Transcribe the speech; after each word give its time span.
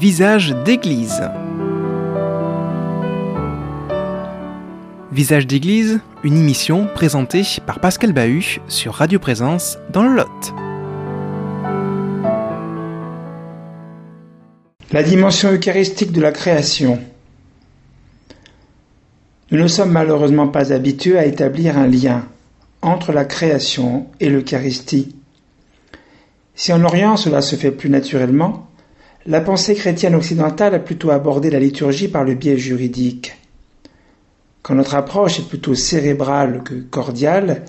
Visage 0.00 0.56
d'église. 0.64 1.20
Visage 5.12 5.46
d'église, 5.46 6.00
une 6.24 6.38
émission 6.38 6.86
présentée 6.94 7.42
par 7.66 7.80
Pascal 7.80 8.14
Bahut 8.14 8.62
sur 8.66 8.94
Radio 8.94 9.18
Présence 9.18 9.76
dans 9.92 10.02
le 10.02 10.14
Lot. 10.14 10.54
La 14.90 15.02
dimension 15.02 15.52
eucharistique 15.52 16.12
de 16.12 16.22
la 16.22 16.32
création. 16.32 16.98
Nous 19.50 19.58
ne 19.58 19.68
sommes 19.68 19.92
malheureusement 19.92 20.48
pas 20.48 20.72
habitués 20.72 21.18
à 21.18 21.26
établir 21.26 21.76
un 21.76 21.86
lien 21.86 22.24
entre 22.80 23.12
la 23.12 23.26
création 23.26 24.06
et 24.18 24.30
l'Eucharistie. 24.30 25.14
Si 26.54 26.72
en 26.72 26.82
Orient 26.84 27.18
cela 27.18 27.42
se 27.42 27.56
fait 27.56 27.70
plus 27.70 27.90
naturellement, 27.90 28.69
la 29.26 29.40
pensée 29.42 29.74
chrétienne 29.74 30.14
occidentale 30.14 30.74
a 30.74 30.78
plutôt 30.78 31.10
abordé 31.10 31.50
la 31.50 31.60
liturgie 31.60 32.08
par 32.08 32.24
le 32.24 32.34
biais 32.34 32.56
juridique. 32.56 33.36
Quand 34.62 34.74
notre 34.74 34.94
approche 34.94 35.38
est 35.38 35.48
plutôt 35.48 35.74
cérébrale 35.74 36.62
que 36.64 36.74
cordiale, 36.74 37.64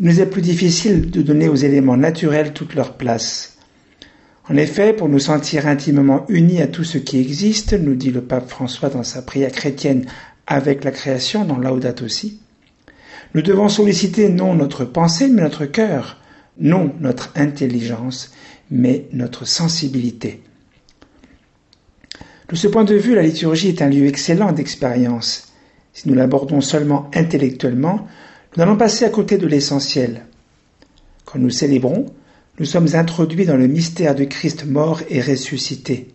il 0.00 0.06
nous 0.06 0.20
est 0.20 0.26
plus 0.26 0.42
difficile 0.42 1.10
de 1.10 1.20
donner 1.20 1.48
aux 1.48 1.54
éléments 1.54 1.96
naturels 1.96 2.52
toute 2.52 2.74
leur 2.74 2.94
place. 2.94 3.58
En 4.48 4.56
effet, 4.56 4.92
pour 4.92 5.08
nous 5.08 5.18
sentir 5.18 5.66
intimement 5.66 6.24
unis 6.28 6.62
à 6.62 6.66
tout 6.66 6.84
ce 6.84 6.98
qui 6.98 7.18
existe, 7.18 7.74
nous 7.74 7.94
dit 7.94 8.10
le 8.10 8.22
pape 8.22 8.48
François 8.48 8.88
dans 8.88 9.02
sa 9.02 9.20
prière 9.20 9.52
chrétienne 9.52 10.06
avec 10.46 10.84
la 10.84 10.92
création, 10.92 11.44
dans 11.44 11.58
Laudato 11.58 12.04
aussi, 12.04 12.40
nous 13.34 13.42
devons 13.42 13.68
solliciter 13.68 14.28
non 14.28 14.54
notre 14.54 14.84
pensée, 14.84 15.28
mais 15.28 15.42
notre 15.42 15.66
cœur, 15.66 16.22
non 16.58 16.94
notre 17.00 17.32
intelligence, 17.34 18.32
mais 18.70 19.08
notre 19.12 19.46
sensibilité. 19.46 20.42
De 22.48 22.54
ce 22.54 22.68
point 22.68 22.84
de 22.84 22.94
vue, 22.94 23.14
la 23.14 23.22
liturgie 23.22 23.68
est 23.68 23.82
un 23.82 23.88
lieu 23.88 24.06
excellent 24.06 24.52
d'expérience. 24.52 25.52
Si 25.92 26.08
nous 26.08 26.14
l'abordons 26.14 26.60
seulement 26.60 27.10
intellectuellement, 27.12 28.06
nous 28.56 28.62
allons 28.62 28.76
passer 28.76 29.04
à 29.04 29.10
côté 29.10 29.36
de 29.36 29.46
l'essentiel. 29.46 30.22
Quand 31.24 31.40
nous 31.40 31.50
célébrons, 31.50 32.06
nous 32.58 32.64
sommes 32.64 32.94
introduits 32.94 33.46
dans 33.46 33.56
le 33.56 33.66
mystère 33.66 34.14
de 34.14 34.24
Christ 34.24 34.64
mort 34.64 35.00
et 35.10 35.20
ressuscité. 35.20 36.08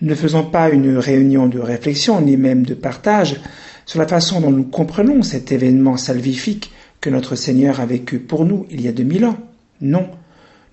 Nous 0.00 0.08
ne 0.08 0.14
faisons 0.14 0.44
pas 0.44 0.68
une 0.68 0.98
réunion 0.98 1.46
de 1.46 1.60
réflexion 1.60 2.20
ni 2.20 2.36
même 2.36 2.66
de 2.66 2.74
partage 2.74 3.40
sur 3.86 4.00
la 4.00 4.08
façon 4.08 4.40
dont 4.40 4.50
nous 4.50 4.64
comprenons 4.64 5.22
cet 5.22 5.52
événement 5.52 5.96
salvifique 5.96 6.72
que 7.00 7.08
notre 7.08 7.36
Seigneur 7.36 7.80
a 7.80 7.86
vécu 7.86 8.18
pour 8.18 8.44
nous 8.44 8.66
il 8.68 8.80
y 8.80 8.88
a 8.88 8.92
deux 8.92 9.04
mille 9.04 9.24
ans. 9.24 9.38
Non, 9.80 10.08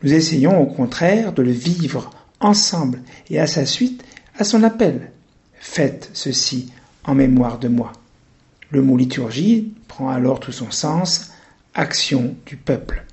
nous 0.01 0.13
essayons 0.13 0.59
au 0.59 0.65
contraire 0.65 1.31
de 1.31 1.43
le 1.43 1.51
vivre 1.51 2.09
ensemble 2.39 3.01
et 3.29 3.39
à 3.39 3.47
sa 3.47 3.65
suite 3.65 4.03
à 4.37 4.43
son 4.43 4.63
appel. 4.63 5.11
Faites 5.59 6.09
ceci 6.13 6.71
en 7.03 7.15
mémoire 7.15 7.59
de 7.59 7.67
moi. 7.67 7.93
Le 8.69 8.81
mot 8.81 8.97
liturgie 8.97 9.73
prend 9.87 10.09
alors 10.09 10.39
tout 10.39 10.51
son 10.51 10.71
sens, 10.71 11.31
action 11.73 12.35
du 12.45 12.55
peuple. 12.55 13.05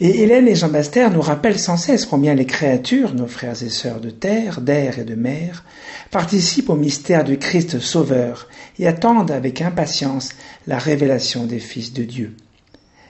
Et 0.00 0.22
Hélène 0.22 0.48
et 0.48 0.56
Jean 0.56 0.68
Baster 0.68 1.08
nous 1.10 1.20
rappellent 1.20 1.58
sans 1.58 1.76
cesse 1.76 2.06
combien 2.06 2.34
les 2.34 2.46
créatures, 2.46 3.14
nos 3.14 3.28
frères 3.28 3.62
et 3.62 3.68
sœurs 3.68 4.00
de 4.00 4.10
terre, 4.10 4.60
d'air 4.60 4.98
et 4.98 5.04
de 5.04 5.14
mer, 5.14 5.64
participent 6.10 6.70
au 6.70 6.74
mystère 6.74 7.22
du 7.22 7.38
Christ 7.38 7.78
Sauveur 7.78 8.48
et 8.78 8.88
attendent 8.88 9.30
avec 9.30 9.62
impatience 9.62 10.30
la 10.66 10.78
révélation 10.78 11.44
des 11.44 11.60
fils 11.60 11.92
de 11.92 12.02
Dieu, 12.02 12.34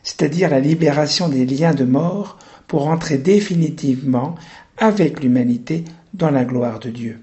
c'est-à-dire 0.02 0.50
la 0.50 0.60
libération 0.60 1.28
des 1.28 1.46
liens 1.46 1.72
de 1.72 1.84
mort 1.84 2.36
pour 2.72 2.88
entrer 2.88 3.18
définitivement 3.18 4.34
avec 4.78 5.22
l'humanité 5.22 5.84
dans 6.14 6.30
la 6.30 6.46
gloire 6.46 6.80
de 6.80 6.88
Dieu. 6.88 7.18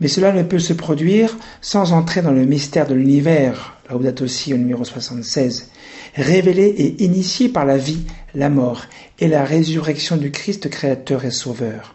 Mais 0.00 0.08
cela 0.08 0.32
ne 0.32 0.42
peut 0.42 0.58
se 0.58 0.72
produire 0.72 1.36
sans 1.60 1.92
entrer 1.92 2.22
dans 2.22 2.32
le 2.32 2.46
mystère 2.46 2.86
de 2.86 2.94
l'univers, 2.94 3.76
Laudato 3.90 4.24
aussi 4.24 4.54
au 4.54 4.56
numéro 4.56 4.82
76, 4.82 5.68
révélé 6.14 6.68
et 6.68 7.04
initié 7.04 7.50
par 7.50 7.66
la 7.66 7.76
vie, 7.76 8.06
la 8.34 8.48
mort 8.48 8.86
et 9.18 9.28
la 9.28 9.44
résurrection 9.44 10.16
du 10.16 10.30
Christ 10.30 10.70
créateur 10.70 11.26
et 11.26 11.30
sauveur. 11.30 11.94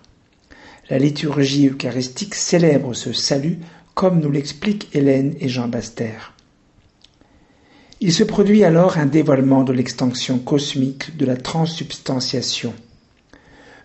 La 0.91 0.99
liturgie 0.99 1.69
eucharistique 1.69 2.35
célèbre 2.35 2.93
ce 2.93 3.11
salut 3.11 3.57
comme 3.95 4.19
nous 4.19 4.29
l'expliquent 4.29 4.95
Hélène 4.95 5.33
et 5.39 5.49
Jean 5.49 5.67
Baster. 5.67 6.34
Il 8.05 8.13
se 8.13 8.23
produit 8.23 8.63
alors 8.63 8.99
un 8.99 9.07
dévoilement 9.07 9.63
de 9.63 9.73
l'extension 9.73 10.37
cosmique 10.37 11.17
de 11.17 11.25
la 11.25 11.35
transsubstantiation. 11.35 12.71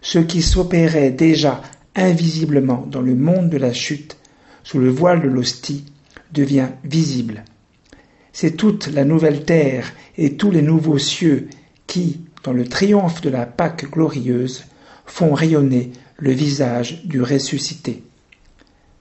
Ce 0.03 0.19
qui 0.19 0.43
s'opérait 0.43 1.11
déjà 1.11 1.63
invisiblement 1.97 2.87
dans 2.87 3.01
le 3.01 3.15
monde 3.15 3.49
de 3.49 3.57
la 3.57 3.73
chute, 3.73 4.19
sous 4.63 4.79
le 4.79 4.91
voile 4.91 5.23
de 5.23 5.29
l'hostie, 5.29 5.87
devient 6.33 6.69
visible. 6.85 7.45
C'est 8.35 8.59
toute 8.59 8.89
la 8.89 9.07
nouvelle 9.07 9.47
terre 9.47 9.91
et 10.19 10.37
tous 10.37 10.51
les 10.51 10.61
nouveaux 10.61 10.99
cieux 10.99 11.49
qui, 11.87 12.21
dans 12.45 12.53
le 12.53 12.69
triomphe 12.69 13.23
de 13.23 13.31
la 13.31 13.47
Pâque 13.47 13.91
glorieuse, 13.91 14.67
font 15.07 15.33
rayonner 15.33 15.93
le 16.19 16.33
visage 16.33 17.07
du 17.07 17.23
ressuscité. 17.23 18.03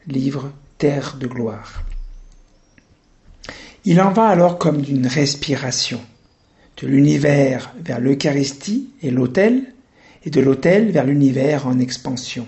Livre 0.08 0.54
Terre 0.78 1.18
de 1.20 1.28
gloire. 1.28 1.84
Il 3.86 4.02
en 4.02 4.12
va 4.12 4.28
alors 4.28 4.58
comme 4.58 4.82
d'une 4.82 5.08
respiration, 5.08 6.02
de 6.82 6.88
l'univers 6.88 7.74
vers 7.82 8.02
l'Eucharistie 8.02 8.90
et 9.02 9.10
l'autel, 9.10 9.74
et 10.26 10.30
de 10.30 10.42
l'autel 10.42 10.92
vers 10.92 11.06
l'univers 11.06 11.66
en 11.66 11.80
expansion. 11.80 12.46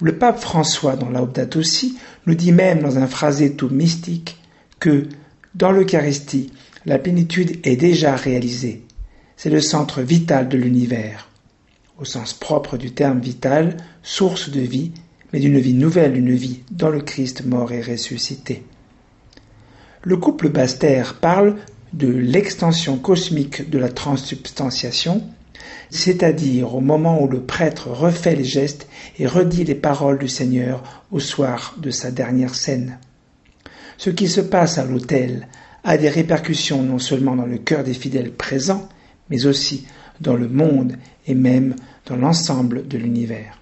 Le 0.00 0.16
pape 0.16 0.38
François, 0.38 0.94
dans 0.94 1.10
Laudato 1.10 1.58
aussi, 1.58 1.98
nous 2.26 2.34
dit 2.34 2.52
même 2.52 2.82
dans 2.82 2.98
un 2.98 3.06
phrasé 3.08 3.54
tout 3.54 3.68
mystique 3.68 4.36
que, 4.78 5.08
dans 5.54 5.72
l'Eucharistie, 5.72 6.52
la 6.84 6.98
plénitude 6.98 7.58
est 7.66 7.76
déjà 7.76 8.14
réalisée. 8.14 8.84
C'est 9.36 9.50
le 9.50 9.60
centre 9.60 10.02
vital 10.02 10.48
de 10.48 10.56
l'univers. 10.56 11.28
Au 11.98 12.04
sens 12.04 12.32
propre 12.32 12.76
du 12.76 12.92
terme 12.92 13.20
vital, 13.20 13.76
source 14.02 14.50
de 14.50 14.60
vie, 14.60 14.92
mais 15.32 15.40
d'une 15.40 15.58
vie 15.58 15.74
nouvelle, 15.74 16.16
une 16.16 16.34
vie 16.34 16.60
dans 16.70 16.90
le 16.90 17.00
Christ 17.00 17.44
mort 17.44 17.72
et 17.72 17.82
ressuscité. 17.82 18.62
Le 20.06 20.16
couple 20.16 20.50
Baster 20.50 21.02
parle 21.20 21.56
de 21.92 22.06
l'extension 22.06 22.96
cosmique 22.96 23.68
de 23.68 23.78
la 23.78 23.88
transsubstantiation 23.88 25.20
c'est-à-dire 25.90 26.74
au 26.76 26.80
moment 26.80 27.20
où 27.22 27.28
le 27.28 27.40
prêtre 27.40 27.88
refait 27.88 28.36
les 28.36 28.44
gestes 28.44 28.86
et 29.18 29.26
redit 29.26 29.64
les 29.64 29.74
paroles 29.74 30.18
du 30.18 30.28
Seigneur 30.28 31.02
au 31.10 31.18
soir 31.18 31.74
de 31.78 31.90
sa 31.90 32.12
dernière 32.12 32.54
scène. 32.54 32.98
Ce 33.96 34.10
qui 34.10 34.28
se 34.28 34.40
passe 34.40 34.78
à 34.78 34.84
l'autel 34.84 35.48
a 35.84 35.96
des 35.96 36.08
répercussions 36.08 36.82
non 36.82 36.98
seulement 36.98 37.36
dans 37.36 37.46
le 37.46 37.58
cœur 37.58 37.84
des 37.84 37.94
fidèles 37.94 38.32
présents, 38.32 38.88
mais 39.28 39.46
aussi 39.46 39.86
dans 40.20 40.34
le 40.36 40.48
monde 40.48 40.96
et 41.26 41.34
même 41.34 41.74
dans 42.06 42.16
l'ensemble 42.16 42.86
de 42.86 42.98
l'univers. 42.98 43.58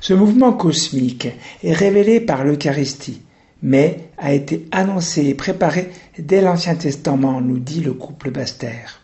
Ce 0.00 0.14
mouvement 0.14 0.52
cosmique 0.52 1.28
est 1.62 1.74
révélé 1.74 2.20
par 2.20 2.44
l'Eucharistie, 2.44 3.21
mais 3.62 4.08
a 4.18 4.32
été 4.32 4.66
annoncé 4.72 5.26
et 5.26 5.34
préparé 5.34 5.90
dès 6.18 6.40
l'Ancien 6.40 6.74
Testament, 6.74 7.40
nous 7.40 7.58
dit 7.58 7.80
le 7.80 7.92
couple 7.92 8.30
Baster. 8.30 9.00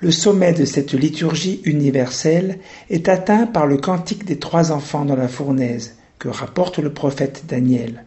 Le 0.00 0.10
sommet 0.10 0.52
de 0.52 0.64
cette 0.64 0.92
liturgie 0.92 1.60
universelle 1.64 2.58
est 2.88 3.08
atteint 3.08 3.46
par 3.46 3.66
le 3.66 3.78
cantique 3.78 4.24
des 4.24 4.38
trois 4.38 4.70
enfants 4.70 5.04
dans 5.04 5.16
la 5.16 5.26
fournaise 5.26 5.96
que 6.18 6.28
rapporte 6.28 6.78
le 6.78 6.92
prophète 6.92 7.44
Daniel. 7.48 8.04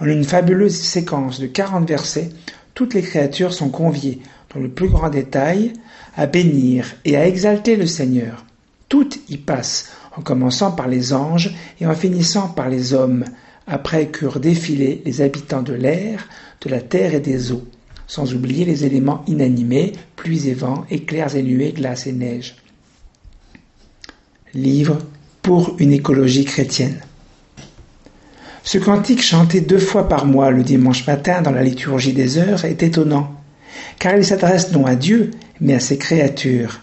En 0.00 0.06
une 0.06 0.24
fabuleuse 0.24 0.76
séquence 0.76 1.38
de 1.38 1.46
quarante 1.46 1.88
versets, 1.88 2.30
toutes 2.74 2.94
les 2.94 3.02
créatures 3.02 3.54
sont 3.54 3.70
conviées, 3.70 4.20
dans 4.54 4.60
le 4.60 4.68
plus 4.68 4.88
grand 4.88 5.08
détail, 5.08 5.74
à 6.16 6.26
bénir 6.26 6.96
et 7.04 7.16
à 7.16 7.26
exalter 7.26 7.76
le 7.76 7.86
Seigneur. 7.86 8.44
Toutes 8.88 9.18
y 9.30 9.36
passent, 9.36 9.92
en 10.16 10.22
commençant 10.22 10.72
par 10.72 10.88
les 10.88 11.12
anges 11.12 11.54
et 11.80 11.86
en 11.86 11.94
finissant 11.94 12.48
par 12.48 12.68
les 12.68 12.94
hommes, 12.94 13.24
après 13.66 14.08
qu'eurent 14.08 14.40
défilé 14.40 15.02
les 15.04 15.20
habitants 15.20 15.62
de 15.62 15.72
l'air, 15.72 16.28
de 16.60 16.70
la 16.70 16.80
terre 16.80 17.14
et 17.14 17.20
des 17.20 17.52
eaux 17.52 17.66
sans 18.06 18.34
oublier 18.34 18.64
les 18.64 18.84
éléments 18.84 19.24
inanimés, 19.26 19.92
pluie 20.14 20.48
et 20.48 20.54
vent, 20.54 20.84
éclairs 20.90 21.34
et 21.34 21.42
nuées, 21.42 21.72
glace 21.72 22.06
et 22.06 22.12
neige. 22.12 22.56
Livre 24.54 24.98
pour 25.42 25.76
une 25.78 25.92
écologie 25.92 26.44
chrétienne. 26.44 27.00
Ce 28.62 28.78
cantique 28.78 29.22
chanté 29.22 29.60
deux 29.60 29.78
fois 29.78 30.08
par 30.08 30.26
mois 30.26 30.50
le 30.50 30.62
dimanche 30.62 31.06
matin 31.06 31.42
dans 31.42 31.52
la 31.52 31.62
liturgie 31.62 32.12
des 32.12 32.38
heures 32.38 32.64
est 32.64 32.82
étonnant, 32.82 33.32
car 33.98 34.16
il 34.16 34.24
s'adresse 34.24 34.72
non 34.72 34.86
à 34.86 34.96
Dieu, 34.96 35.30
mais 35.60 35.74
à 35.74 35.80
ses 35.80 35.98
créatures. 35.98 36.80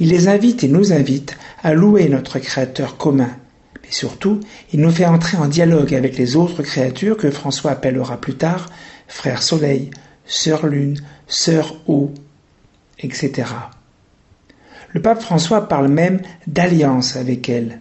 Il 0.00 0.08
les 0.08 0.28
invite 0.28 0.64
et 0.64 0.68
nous 0.68 0.92
invite 0.92 1.36
à 1.62 1.74
louer 1.74 2.08
notre 2.08 2.38
Créateur 2.38 2.96
commun, 2.96 3.30
surtout, 3.94 4.40
il 4.72 4.80
nous 4.80 4.90
fait 4.90 5.06
entrer 5.06 5.36
en 5.36 5.46
dialogue 5.46 5.94
avec 5.94 6.16
les 6.16 6.36
autres 6.36 6.62
créatures 6.62 7.16
que 7.16 7.30
François 7.30 7.72
appellera 7.72 8.20
plus 8.20 8.34
tard 8.34 8.68
frère 9.08 9.42
soleil, 9.42 9.90
sœur 10.24 10.66
lune, 10.66 10.98
sœur 11.26 11.76
eau, 11.86 12.12
etc. 12.98 13.48
Le 14.92 15.02
pape 15.02 15.22
François 15.22 15.68
parle 15.68 15.88
même 15.88 16.20
d'alliance 16.46 17.16
avec 17.16 17.48
elle. 17.48 17.80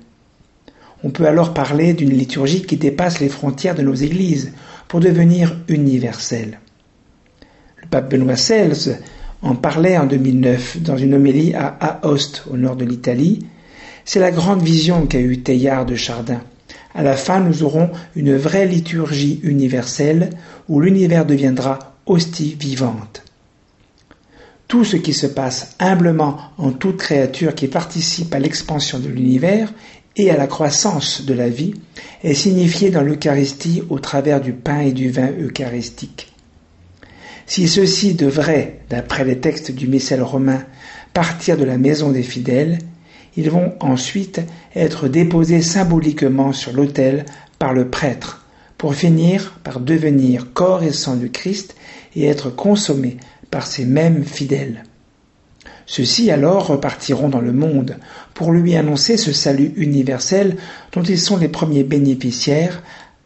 On 1.04 1.10
peut 1.10 1.25
alors 1.25 1.54
parler 1.54 1.94
d'une 1.94 2.12
liturgie 2.12 2.62
qui 2.62 2.78
dépasse 2.78 3.19
les 3.19 3.30
frontières 3.30 3.75
de 3.75 3.81
nos 3.81 3.94
églises 3.94 4.52
pour 4.88 5.00
devenir 5.00 5.58
universelle. 5.68 6.60
Le 7.81 7.88
pape 7.88 8.12
Benoît 8.12 8.36
XVI 8.36 8.98
en 9.42 9.56
parlait 9.56 9.98
en 9.98 10.06
2009 10.06 10.81
dans 10.81 10.98
une 10.98 11.16
homélie 11.16 11.54
à 11.54 11.68
Aoste, 12.04 12.44
au 12.52 12.58
nord 12.58 12.75
de 12.75 12.86
l'Italie. 12.86 13.48
C'est 14.06 14.19
la 14.19 14.31
grande 14.31 14.62
vision 14.62 15.06
qu'a 15.06 15.19
eue 15.19 15.42
Teilhard 15.42 15.86
de 15.86 15.95
Chardin. 15.95 16.42
À 16.94 17.03
la 17.03 17.15
fin, 17.15 17.39
nous 17.39 17.63
aurons 17.63 17.89
une 18.15 18.36
vraie 18.36 18.65
liturgie 18.65 19.39
universelle 19.44 20.31
où 20.68 20.81
l'univers 20.81 21.25
deviendra 21.25 21.80
hostie 22.06 22.57
vivante. 22.59 23.24
Tout 24.68 24.83
ce 24.86 24.98
qui 24.98 25.13
se 25.13 25.27
passe 25.27 25.75
humblement 25.80 26.38
en 26.57 26.71
toute 26.71 26.98
créature 26.98 27.56
qui 27.56 27.68
participe 27.68 28.33
à 28.33 28.39
l'expansion 28.39 29.00
de 29.00 29.09
l'univers 29.09 29.71
et 30.15 30.30
à 30.30 30.38
la 30.38 30.48
croissance 30.48 31.25
de 31.25 31.33
la 31.33 31.50
vie 31.50 31.74
est 32.24 32.33
signifié 32.33 32.89
dans 32.89 33.01
l'Eucharistie 33.01 33.83
au 33.89 34.00
travers 34.00 34.42
du 34.42 34.53
pain 34.53 34.80
et 34.80 34.92
du 34.92 35.09
vin 35.09 35.30
eucharistique. 35.39 36.33
Si 37.45 37.68
ceci 37.68 38.13
devrait, 38.13 38.80
d'après 38.89 39.25
les 39.25 39.39
textes 39.39 39.71
du 39.71 39.88
missel 39.88 40.21
romain, 40.21 40.63
partir 41.13 41.57
de 41.57 41.65
la 41.65 41.77
maison 41.77 42.12
des 42.12 42.24
fidèles, 42.24 42.80
ils 43.38 43.50
vont 43.50 43.74
ensuite 43.80 44.42
être 44.75 45.07
déposés 45.07 45.62
symboliquement 45.62 46.54
sur 46.54 46.74
l'autel 46.74 47.25
par 47.60 47.74
le 47.74 47.89
prêtre, 47.89 48.45
pour 48.78 48.95
finir 48.95 49.60
par 49.63 49.80
devenir 49.80 50.54
corps 50.54 50.83
et 50.83 50.92
sang 50.92 51.16
du 51.16 51.30
Christ 51.30 51.75
et 52.16 52.25
être 52.25 52.50
consommés 52.50 53.18
par 53.50 53.68
ces 53.68 53.86
mêmes 53.86 54.25
fidèles. 54.25 54.83
Ceux-ci 55.86 56.31
alors 56.31 56.68
repartiront 56.68 57.30
dans 57.30 57.42
le 57.42 57.51
monde 57.51 57.98
pour 58.33 58.51
lui 58.51 58.75
annoncer 58.75 59.18
ce 59.18 59.34
salut 59.34 59.74
universel 59.75 60.57
dont 60.94 61.04
ils 61.04 61.19
sont 61.19 61.38
les 61.38 61.50
premiers 61.50 61.84
bénéficiaires, 61.84 62.81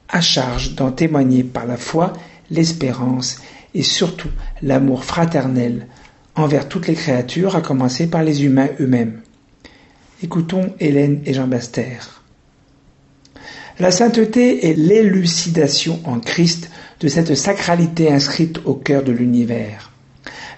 à 0.09 0.21
charge 0.21 0.75
d'en 0.75 0.91
témoigner 0.91 1.43
par 1.43 1.65
la 1.65 1.77
foi, 1.77 2.13
l'espérance 2.49 3.39
et 3.73 3.83
surtout 3.83 4.29
l'amour 4.61 5.03
fraternel 5.03 5.87
envers 6.35 6.67
toutes 6.67 6.87
les 6.87 6.95
créatures, 6.95 7.55
à 7.55 7.61
commencer 7.61 8.07
par 8.07 8.23
les 8.23 8.43
humains 8.43 8.69
eux-mêmes. 8.79 9.21
Écoutons 10.23 10.73
Hélène 10.79 11.21
et 11.25 11.33
Jean 11.33 11.47
Baster. 11.47 11.99
La 13.79 13.91
sainteté 13.91 14.69
est 14.69 14.73
l'élucidation 14.73 15.99
en 16.05 16.21
Christ 16.21 16.69
de 17.01 17.09
cette 17.09 17.35
sacralité 17.35 18.09
inscrite 18.09 18.59
au 18.63 18.75
cœur 18.75 19.03
de 19.03 19.11
l'univers. 19.11 19.91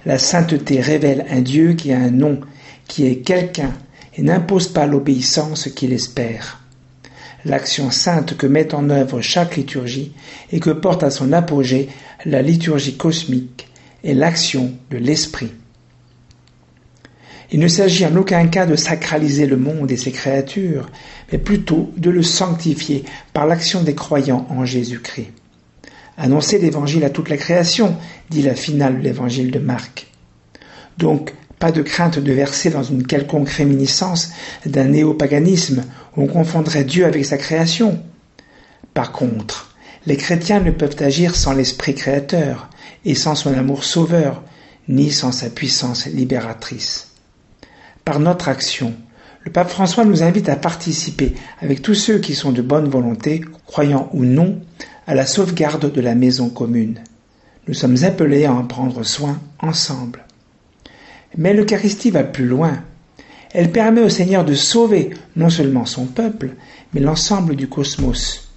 La 0.06 0.20
sainteté 0.20 0.80
révèle 0.80 1.26
un 1.32 1.42
Dieu 1.42 1.74
qui 1.74 1.92
a 1.92 1.98
un 1.98 2.12
nom, 2.12 2.40
qui 2.88 3.08
est 3.08 3.18
quelqu'un, 3.18 3.74
et 4.16 4.22
n'impose 4.22 4.68
pas 4.68 4.86
l'obéissance 4.86 5.70
qu'il 5.70 5.92
espère. 5.92 6.62
L'action 7.44 7.90
sainte 7.90 8.38
que 8.38 8.46
met 8.46 8.76
en 8.76 8.92
œuvre 8.92 9.22
chaque 9.22 9.58
liturgie 9.58 10.12
et 10.52 10.60
que 10.60 10.70
porte 10.70 11.02
à 11.02 11.10
son 11.10 11.34
apogée 11.34 11.90
la 12.26 12.44
liturgie 12.44 12.96
cosmique 12.96 13.68
est 14.04 14.14
l'action 14.14 14.74
de 14.92 14.98
l'Esprit. 14.98 15.52
Il 17.52 17.60
ne 17.60 17.68
s'agit 17.68 18.06
en 18.06 18.16
aucun 18.18 18.48
cas 18.48 18.66
de 18.66 18.76
sacraliser 18.76 19.46
le 19.46 19.56
monde 19.56 19.92
et 19.92 19.98
ses 19.98 20.12
créatures, 20.12 20.90
mais 21.32 21.38
plutôt 21.38 21.92
de 21.96 22.10
le 22.10 22.24
sanctifier 22.24 23.06
par 23.34 23.48
l'action 23.48 23.84
des 23.84 23.96
croyants 23.96 24.46
en 24.50 24.66
Jésus-Christ. 24.66 25.32
Annoncer 26.18 26.58
l'évangile 26.58 27.06
à 27.06 27.10
toute 27.10 27.30
la 27.30 27.38
création, 27.38 27.96
dit 28.30 28.42
la 28.42 28.56
finale 28.56 29.00
de 29.00 29.04
l'évangile 29.04 29.52
de 29.52 29.60
Marc. 29.60 30.08
Donc, 30.98 31.34
pas 31.60 31.72
de 31.72 31.82
crainte 31.82 32.20
de 32.20 32.32
verser 32.34 32.70
dans 32.70 32.84
une 32.84 33.06
quelconque 33.06 33.50
réminiscence 33.50 34.32
d'un 34.66 34.86
néopaganisme 34.86 35.84
où 36.16 36.24
on 36.24 36.28
confondrait 36.28 36.84
Dieu 36.84 37.06
avec 37.06 37.26
sa 37.26 37.38
création. 37.38 38.04
Par 38.94 39.12
contre, 39.12 39.76
les 40.06 40.18
chrétiens 40.18 40.60
ne 40.60 40.72
peuvent 40.72 40.96
agir 41.00 41.36
sans 41.36 41.54
l'esprit 41.54 41.96
créateur 41.96 42.70
et 43.06 43.16
sans 43.16 43.36
son 43.36 43.54
amour 43.54 43.84
sauveur, 43.84 44.44
ni 44.88 45.12
sans 45.12 45.32
sa 45.32 45.50
puissance 45.50 46.08
libératrice. 46.08 47.07
Par 48.08 48.22
notre 48.22 48.48
action, 48.48 48.94
le 49.44 49.52
pape 49.52 49.70
François 49.70 50.06
nous 50.06 50.24
invite 50.24 50.48
à 50.48 50.56
participer 50.56 51.34
avec 51.60 51.82
tous 51.82 51.94
ceux 51.94 52.20
qui 52.20 52.36
sont 52.36 52.54
de 52.54 52.62
bonne 52.62 52.88
volonté, 52.88 53.42
croyants 53.66 54.10
ou 54.14 54.24
non, 54.24 54.62
à 55.08 55.14
la 55.14 55.26
sauvegarde 55.26 55.92
de 55.92 56.00
la 56.00 56.16
maison 56.16 56.48
commune. 56.48 57.02
Nous 57.68 57.74
sommes 57.74 58.06
appelés 58.06 58.46
à 58.46 58.54
en 58.54 58.64
prendre 58.64 59.04
soin 59.04 59.42
ensemble. 59.60 60.24
Mais 61.38 61.54
l'Eucharistie 61.54 62.10
va 62.10 62.24
plus 62.24 62.46
loin. 62.46 62.82
Elle 63.52 63.74
permet 63.74 64.04
au 64.04 64.10
Seigneur 64.10 64.46
de 64.46 64.54
sauver 64.54 65.10
non 65.36 65.50
seulement 65.50 65.86
son 65.86 66.06
peuple, 66.06 66.52
mais 66.94 67.02
l'ensemble 67.02 67.58
du 67.58 67.68
cosmos. 67.68 68.54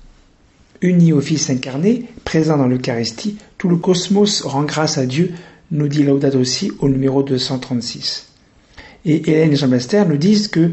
Uni 0.81 1.13
au 1.13 1.21
Fils 1.21 1.51
incarné, 1.51 2.05
présent 2.25 2.57
dans 2.57 2.69
l'Eucharistie, 2.69 3.37
tout 3.59 3.69
le 3.69 3.79
cosmos 3.79 4.43
rend 4.43 4.63
grâce 4.63 4.97
à 4.97 5.07
Dieu, 5.07 5.35
nous 5.73 5.89
dit 5.89 6.05
Laudato 6.05 6.39
aussi 6.39 6.71
au 6.79 6.89
numéro 6.89 7.25
236. 7.25 8.30
Et 9.05 9.31
Hélène 9.31 9.53
et 9.53 9.57
Jean 9.57 9.69
Bester 9.69 10.05
nous 10.07 10.17
disent 10.17 10.49
que 10.49 10.73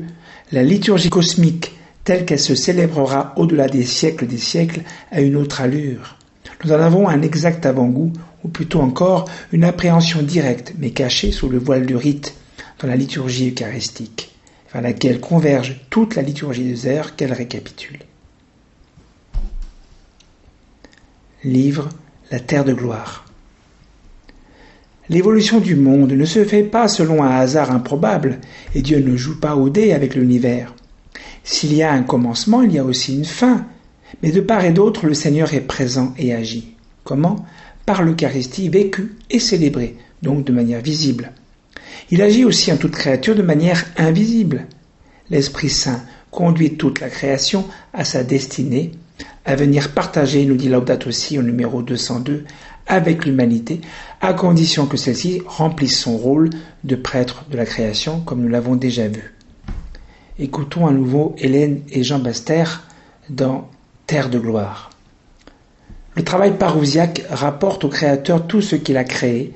la 0.51 0.63
liturgie 0.63 1.09
cosmique 1.09 1.77
telle 2.07 2.23
qu'elle 2.23 2.39
se 2.39 2.55
célébrera 2.55 3.33
au-delà 3.35 3.67
des 3.67 3.83
siècles 3.83 4.27
des 4.27 4.37
siècles, 4.37 4.83
a 5.11 5.19
une 5.19 5.35
autre 5.35 5.59
allure. 5.59 6.15
Nous 6.63 6.71
en 6.71 6.79
avons 6.79 7.09
un 7.09 7.21
exact 7.21 7.65
avant-goût, 7.65 8.13
ou 8.45 8.47
plutôt 8.47 8.79
encore 8.79 9.29
une 9.51 9.65
appréhension 9.65 10.21
directe, 10.21 10.73
mais 10.77 10.91
cachée 10.91 11.33
sous 11.33 11.49
le 11.49 11.57
voile 11.57 11.85
du 11.85 11.97
rite, 11.97 12.33
dans 12.79 12.87
la 12.87 12.95
liturgie 12.95 13.51
eucharistique, 13.51 14.33
vers 14.71 14.81
laquelle 14.81 15.19
converge 15.19 15.81
toute 15.89 16.15
la 16.15 16.21
liturgie 16.21 16.63
des 16.63 16.87
airs 16.87 17.17
qu'elle 17.17 17.33
récapitule. 17.33 17.99
Livre 21.43 21.89
La 22.31 22.39
Terre 22.39 22.63
de 22.63 22.71
gloire. 22.71 23.26
L'évolution 25.09 25.59
du 25.59 25.75
monde 25.75 26.11
ne 26.11 26.25
se 26.25 26.43
fait 26.43 26.63
pas 26.63 26.89
selon 26.89 27.23
un 27.23 27.29
hasard 27.29 27.71
improbable, 27.71 28.39
et 28.75 28.81
Dieu 28.81 28.99
ne 28.99 29.15
joue 29.15 29.39
pas 29.39 29.55
au 29.55 29.69
dé 29.69 29.93
avec 29.93 30.15
l'univers. 30.15 30.73
S'il 31.43 31.73
y 31.73 31.81
a 31.81 31.93
un 31.93 32.03
commencement, 32.03 32.61
il 32.61 32.73
y 32.73 32.79
a 32.79 32.83
aussi 32.83 33.15
une 33.15 33.25
fin. 33.25 33.65
Mais 34.21 34.31
de 34.31 34.41
part 34.41 34.65
et 34.65 34.71
d'autre, 34.71 35.05
le 35.05 35.13
Seigneur 35.13 35.53
est 35.53 35.61
présent 35.61 36.13
et 36.17 36.33
agit. 36.33 36.75
Comment? 37.05 37.45
Par 37.85 38.03
l'Eucharistie 38.03 38.67
vécue 38.67 39.15
et 39.29 39.39
célébrée, 39.39 39.95
donc 40.21 40.43
de 40.43 40.51
manière 40.51 40.81
visible. 40.81 41.31
Il 42.11 42.21
agit 42.21 42.43
aussi 42.43 42.71
en 42.71 42.77
toute 42.77 42.91
créature 42.91 43.35
de 43.35 43.41
manière 43.41 43.85
invisible. 43.97 44.65
L'Esprit 45.29 45.69
Saint 45.69 46.01
conduit 46.31 46.75
toute 46.75 46.99
la 46.99 47.09
création 47.09 47.65
à 47.93 48.03
sa 48.03 48.23
destinée, 48.23 48.91
à 49.45 49.55
venir 49.55 49.93
partager, 49.93 50.45
nous 50.45 50.55
dit 50.55 50.67
Laudato 50.67 51.07
aussi 51.07 51.39
au 51.39 51.43
numéro 51.43 51.81
202, 51.81 52.43
avec 52.87 53.25
l'humanité, 53.25 53.81
à 54.21 54.33
condition 54.33 54.85
que 54.85 54.97
celle-ci 54.97 55.41
remplisse 55.45 55.99
son 55.99 56.17
rôle 56.17 56.49
de 56.83 56.95
prêtre 56.95 57.45
de 57.51 57.57
la 57.57 57.65
création, 57.65 58.21
comme 58.21 58.41
nous 58.41 58.49
l'avons 58.49 58.75
déjà 58.75 59.07
vu. 59.07 59.33
Écoutons 60.39 60.87
à 60.87 60.91
nouveau 60.91 61.35
Hélène 61.37 61.81
et 61.89 62.03
Jean 62.03 62.19
Baster 62.19 62.63
dans 63.29 63.69
Terre 64.05 64.29
de 64.29 64.39
gloire. 64.39 64.91
Le 66.15 66.23
travail 66.23 66.57
parousiaque 66.57 67.23
rapporte 67.29 67.83
au 67.83 67.89
Créateur 67.89 68.47
tout 68.47 68.61
ce 68.61 68.75
qu'il 68.75 68.97
a 68.97 69.03
créé, 69.03 69.53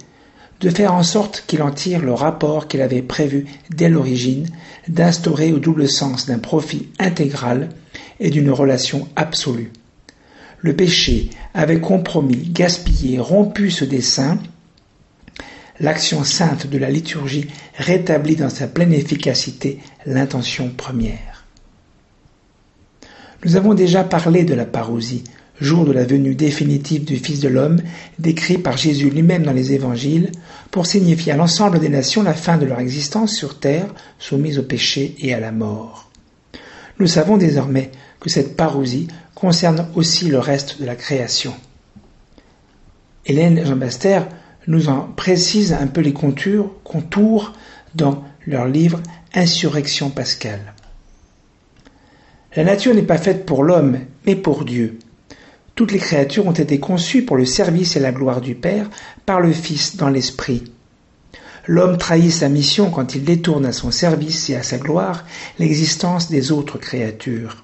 de 0.59 0.69
faire 0.69 0.93
en 0.93 1.03
sorte 1.03 1.43
qu'il 1.47 1.63
en 1.63 1.71
tire 1.71 2.01
le 2.01 2.13
rapport 2.13 2.67
qu'il 2.67 2.81
avait 2.81 3.01
prévu 3.01 3.45
dès 3.71 3.89
l'origine, 3.89 4.47
d'instaurer 4.87 5.51
au 5.53 5.59
double 5.59 5.87
sens 5.87 6.27
d'un 6.27 6.37
profit 6.37 6.89
intégral 6.99 7.69
et 8.19 8.29
d'une 8.29 8.51
relation 8.51 9.07
absolue. 9.15 9.71
Le 10.61 10.75
péché 10.75 11.29
avait 11.53 11.79
compromis, 11.79 12.49
gaspillé, 12.51 13.19
rompu 13.19 13.71
ce 13.71 13.83
dessein, 13.83 14.39
l'action 15.79 16.23
sainte 16.23 16.67
de 16.67 16.77
la 16.77 16.91
liturgie 16.91 17.47
rétablit 17.75 18.35
dans 18.35 18.49
sa 18.49 18.67
pleine 18.67 18.93
efficacité 18.93 19.79
l'intention 20.05 20.69
première. 20.69 21.45
Nous 23.43 23.55
avons 23.55 23.73
déjà 23.73 24.03
parlé 24.03 24.43
de 24.43 24.53
la 24.53 24.65
parousie, 24.65 25.23
jour 25.59 25.83
de 25.83 25.91
la 25.91 26.05
venue 26.05 26.35
définitive 26.35 27.05
du 27.05 27.17
Fils 27.17 27.39
de 27.39 27.47
l'homme, 27.47 27.81
décrit 28.19 28.59
par 28.59 28.77
Jésus 28.77 29.09
lui-même 29.09 29.43
dans 29.43 29.53
les 29.53 29.73
évangiles, 29.73 30.31
pour 30.69 30.85
signifier 30.85 31.31
à 31.31 31.37
l'ensemble 31.37 31.79
des 31.79 31.89
nations 31.89 32.21
la 32.21 32.35
fin 32.35 32.57
de 32.57 32.67
leur 32.67 32.79
existence 32.79 33.33
sur 33.35 33.59
terre, 33.59 33.87
soumise 34.19 34.59
au 34.59 34.63
péché 34.63 35.15
et 35.19 35.33
à 35.33 35.39
la 35.39 35.51
mort. 35.51 36.11
Nous 36.99 37.07
savons 37.07 37.37
désormais 37.37 37.89
que 38.19 38.29
cette 38.29 38.55
parousie 38.55 39.07
concerne 39.41 39.87
aussi 39.95 40.27
le 40.27 40.37
reste 40.37 40.79
de 40.79 40.85
la 40.85 40.95
création. 40.95 41.55
Hélène 43.25 43.65
Jean 43.65 43.75
Baster 43.75 44.19
nous 44.67 44.87
en 44.87 45.09
précisent 45.15 45.73
un 45.73 45.87
peu 45.87 46.01
les 46.01 46.13
contours, 46.13 46.75
contours 46.83 47.51
dans 47.95 48.23
leur 48.45 48.67
livre 48.67 49.01
Insurrection 49.33 50.11
pascale. 50.11 50.75
La 52.55 52.63
nature 52.63 52.93
n'est 52.93 53.01
pas 53.01 53.17
faite 53.17 53.47
pour 53.47 53.63
l'homme, 53.63 53.97
mais 54.27 54.35
pour 54.35 54.63
Dieu. 54.63 54.99
Toutes 55.73 55.91
les 55.91 55.97
créatures 55.97 56.45
ont 56.45 56.51
été 56.51 56.79
conçues 56.79 57.23
pour 57.23 57.35
le 57.35 57.45
service 57.45 57.95
et 57.95 57.99
la 57.99 58.11
gloire 58.11 58.41
du 58.41 58.53
Père 58.53 58.91
par 59.25 59.41
le 59.41 59.51
Fils 59.51 59.95
dans 59.95 60.09
l'Esprit. 60.09 60.71
l'homme 61.65 61.97
trahit 61.97 62.31
sa 62.31 62.47
mission 62.47 62.91
quand 62.91 63.15
il 63.15 63.23
détourne 63.23 63.65
à 63.65 63.71
son 63.71 63.89
service 63.89 64.51
et 64.51 64.55
à 64.55 64.61
sa 64.61 64.77
gloire 64.77 65.25
l'existence 65.57 66.29
des 66.29 66.51
autres 66.51 66.77
créatures. 66.77 67.63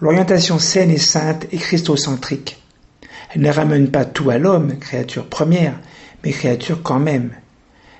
L'orientation 0.00 0.58
saine 0.58 0.90
et 0.90 0.98
sainte 0.98 1.46
est 1.52 1.56
christocentrique. 1.56 2.62
Elle 3.34 3.40
ne 3.40 3.50
ramène 3.50 3.88
pas 3.88 4.04
tout 4.04 4.28
à 4.28 4.36
l'homme, 4.36 4.78
créature 4.78 5.26
première, 5.26 5.80
mais 6.22 6.32
créature 6.32 6.82
quand 6.82 6.98
même. 6.98 7.30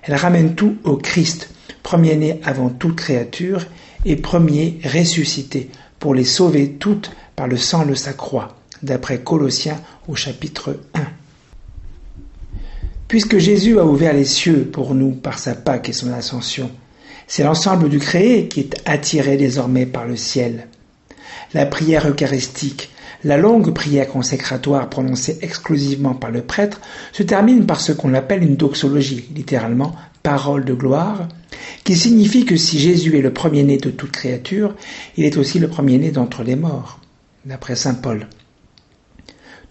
Elle 0.03 0.15
ramène 0.15 0.55
tout 0.55 0.76
au 0.85 0.99
Christ, 0.99 1.49
premier-né 1.83 2.41
avant 2.45 2.69
toute 2.69 2.97
créature 2.97 3.67
et 4.05 4.17
premier 4.17 4.79
ressuscité, 4.85 5.71
pour 5.99 6.15
les 6.15 6.25
sauver 6.25 6.73
toutes 6.73 7.12
par 7.35 7.49
le 7.49 7.57
sang 7.57 7.87
de 7.87 7.95
sa 7.95 8.12
croix, 8.12 8.57
d'après 8.83 9.21
Colossiens 9.21 9.81
au 10.07 10.15
chapitre 10.15 10.79
1. 10.95 11.00
Puisque 13.09 13.38
Jésus 13.38 13.79
a 13.79 13.87
ouvert 13.87 14.12
les 14.12 14.26
cieux 14.26 14.69
pour 14.71 14.95
nous 14.95 15.12
par 15.12 15.38
sa 15.38 15.55
Pâque 15.55 15.88
et 15.88 15.95
son 15.95 16.12
ascension, 16.12 16.71
c'est 17.26 17.45
l'ensemble 17.45 17.88
du 17.88 17.99
créé 17.99 18.49
qui 18.49 18.61
est 18.61 18.76
attiré 18.85 19.38
désormais 19.38 19.87
par 19.87 20.07
le 20.07 20.17
ciel. 20.17 20.69
La 21.55 21.67
prière 21.67 22.09
eucharistique, 22.09 22.91
la 23.25 23.37
longue 23.37 23.73
prière 23.73 24.09
consécratoire 24.09 24.88
prononcée 24.88 25.38
exclusivement 25.43 26.15
par 26.15 26.31
le 26.31 26.43
prêtre 26.43 26.81
se 27.12 27.23
termine 27.23 27.67
par 27.67 27.81
ce 27.81 27.93
qu'on 27.93 28.15
appelle 28.15 28.43
une 28.43 28.57
doxologie, 28.57 29.29
littéralement 29.35 29.95
parole 30.23 30.65
de 30.65 30.75
gloire, 30.75 31.29
qui 31.85 31.97
signifie 31.97 32.45
que 32.45 32.57
si 32.57 32.79
Jésus 32.79 33.17
est 33.17 33.23
le 33.23 33.33
premier-né 33.33 33.79
de 33.79 33.91
toute 33.91 34.11
créature, 34.11 34.75
il 35.17 35.25
est 35.25 35.37
aussi 35.37 35.59
le 35.59 35.69
premier-né 35.69 36.11
d'entre 36.11 36.43
les 36.43 36.57
morts, 36.57 36.99
d'après 37.45 37.76
Saint 37.76 37.95
Paul. 37.95 38.26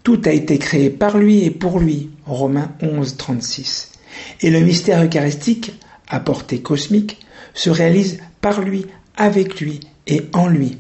Tout 0.04 0.22
a 0.26 0.32
été 0.32 0.58
créé 0.58 0.90
par 0.90 1.18
lui 1.18 1.44
et 1.44 1.52
pour 1.52 1.80
lui, 1.80 2.10
Romains 2.26 2.72
11, 2.82 3.18
36. 3.18 3.92
Et 4.42 4.50
le 4.50 4.60
mystère 4.62 5.04
eucharistique, 5.04 5.74
à 6.08 6.20
portée 6.20 6.62
cosmique, 6.62 7.20
se 7.54 7.70
réalise 7.70 8.20
par 8.40 8.62
lui, 8.62 8.86
avec 9.18 9.60
lui 9.60 9.82
et 10.08 10.22
en 10.34 10.48
lui. 10.48 10.78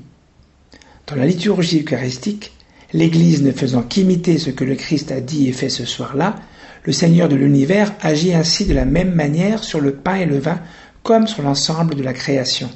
Dans 1.07 1.15
la 1.15 1.27
liturgie 1.27 1.81
eucharistique, 1.81 2.51
l'Église 2.91 3.43
ne 3.43 3.51
faisant 3.51 3.83
qu'imiter 3.83 4.39
ce 4.39 4.49
que 4.49 4.63
le 4.63 4.75
Christ 4.75 5.11
a 5.11 5.21
dit 5.21 5.47
et 5.47 5.53
fait 5.53 5.69
ce 5.69 5.85
soir-là, 5.85 6.35
le 6.83 6.93
Seigneur 6.93 7.29
de 7.29 7.35
l'univers 7.35 7.93
agit 8.01 8.33
ainsi 8.33 8.65
de 8.65 8.73
la 8.73 8.85
même 8.85 9.13
manière 9.13 9.63
sur 9.63 9.79
le 9.79 9.93
pain 9.93 10.15
et 10.15 10.25
le 10.25 10.39
vin 10.39 10.59
comme 11.03 11.27
sur 11.27 11.43
l'ensemble 11.43 11.93
de 11.93 12.01
la 12.01 12.13
création. 12.13 12.69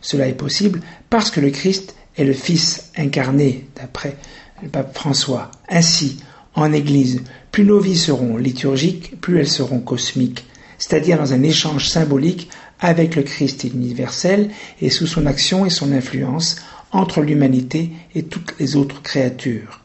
Cela 0.00 0.28
est 0.28 0.34
possible 0.34 0.80
parce 1.10 1.30
que 1.30 1.40
le 1.40 1.50
Christ 1.50 1.94
est 2.16 2.24
le 2.24 2.32
Fils 2.32 2.90
incarné, 2.96 3.66
d'après 3.76 4.16
le 4.62 4.68
pape 4.68 4.94
François. 4.94 5.50
Ainsi, 5.68 6.18
en 6.54 6.72
Église, 6.72 7.22
plus 7.52 7.64
nos 7.64 7.78
vies 7.78 7.98
seront 7.98 8.38
liturgiques, 8.38 9.20
plus 9.20 9.38
elles 9.38 9.48
seront 9.48 9.80
cosmiques, 9.80 10.46
c'est-à-dire 10.78 11.18
dans 11.18 11.34
un 11.34 11.42
échange 11.42 11.88
symbolique 11.88 12.48
avec 12.80 13.16
le 13.16 13.22
Christ 13.22 13.64
universel 13.64 14.50
et 14.80 14.88
sous 14.88 15.06
son 15.06 15.26
action 15.26 15.66
et 15.66 15.70
son 15.70 15.92
influence 15.92 16.56
entre 16.92 17.20
l'humanité 17.20 17.90
et 18.14 18.22
toutes 18.22 18.54
les 18.58 18.76
autres 18.76 19.02
créatures. 19.02 19.82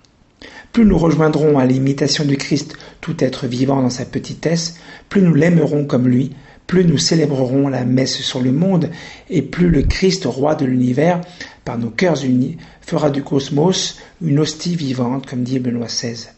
Plus 0.72 0.86
nous 0.86 0.98
rejoindrons 0.98 1.60
à 1.60 1.66
l'imitation 1.66 2.26
du 2.26 2.38
Christ 2.38 2.76
tout 3.00 3.24
être 3.24 3.46
vivant 3.46 3.82
dans 3.82 3.90
sa 3.90 4.06
petitesse, 4.06 4.78
plus 5.10 5.22
nous 5.22 5.34
l'aimerons 5.36 5.86
comme 5.86 6.08
lui, 6.08 6.32
plus 6.66 6.86
nous 6.86 6.98
célébrerons 6.98 7.68
la 7.68 7.86
messe 7.86 8.22
sur 8.22 8.42
le 8.42 8.52
monde, 8.52 8.90
et 9.30 9.42
plus 9.42 9.70
le 9.70 9.84
Christ, 9.84 10.26
roi 10.26 10.56
de 10.56 10.66
l'univers, 10.66 11.22
par 11.66 11.78
nos 11.78 11.90
cœurs 11.90 12.24
unis, 12.24 12.58
fera 12.82 13.10
du 13.10 13.22
cosmos 13.22 14.00
une 14.22 14.40
hostie 14.40 14.76
vivante, 14.76 15.28
comme 15.28 15.44
dit 15.44 15.60
Benoît 15.60 15.88
XVI. 15.88 16.30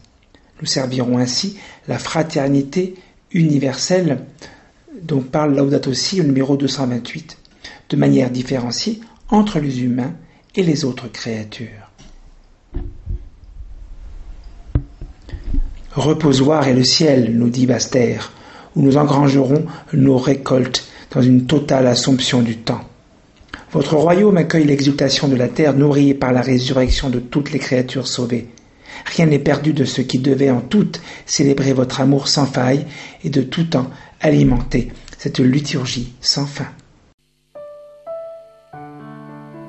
Nous 0.60 0.66
servirons 0.66 1.18
ainsi 1.18 1.56
la 1.88 1.98
fraternité 1.98 2.94
universelle 3.32 4.18
dont 5.02 5.20
parle 5.20 5.56
Laudato 5.56 5.94
Si 5.94 6.20
au 6.20 6.24
numéro 6.24 6.56
228, 6.56 7.38
de 7.90 7.96
manière 7.96 8.30
différenciée 8.30 9.00
entre 9.30 9.60
les 9.60 9.82
humains 9.82 10.14
et 10.56 10.62
les 10.62 10.84
autres 10.84 11.08
créatures. 11.08 11.90
Reposoir 15.92 16.68
est 16.68 16.74
le 16.74 16.84
ciel, 16.84 17.32
nous 17.36 17.48
dit 17.48 17.66
Baster, 17.66 18.18
où 18.74 18.82
nous 18.82 18.96
engrangerons 18.96 19.64
nos 19.92 20.18
récoltes 20.18 20.86
dans 21.12 21.22
une 21.22 21.46
totale 21.46 21.86
assomption 21.86 22.42
du 22.42 22.58
temps. 22.58 22.82
Votre 23.72 23.96
royaume 23.96 24.36
accueille 24.36 24.66
l'exultation 24.66 25.28
de 25.28 25.36
la 25.36 25.48
terre 25.48 25.74
nourrie 25.74 26.14
par 26.14 26.32
la 26.32 26.40
résurrection 26.40 27.08
de 27.08 27.18
toutes 27.18 27.52
les 27.52 27.58
créatures 27.58 28.06
sauvées. 28.06 28.48
Rien 29.04 29.26
n'est 29.26 29.38
perdu 29.38 29.72
de 29.72 29.84
ce 29.84 30.00
qui 30.00 30.18
devait 30.18 30.50
en 30.50 30.60
tout 30.60 30.88
célébrer 31.26 31.72
votre 31.72 32.00
amour 32.00 32.28
sans 32.28 32.46
faille 32.46 32.86
et 33.24 33.30
de 33.30 33.42
tout 33.42 33.64
temps 33.64 33.90
alimenter 34.20 34.92
cette 35.18 35.40
liturgie 35.40 36.12
sans 36.20 36.46
fin. 36.46 36.68